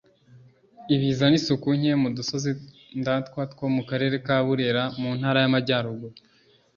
ibiza 0.95 1.25
n’isuku 1.29 1.67
nke 1.79 1.93
mu 2.01 2.09
dusozi 2.17 2.51
ndatwa 3.01 3.41
two 3.51 3.65
mu 3.75 3.83
karere 3.89 4.15
ka 4.25 4.37
Burera 4.45 4.83
mu 5.01 5.09
Ntara 5.17 5.39
y’Amajyaruguru 5.43 6.15